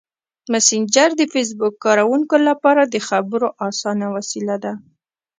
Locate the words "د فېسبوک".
1.17-1.73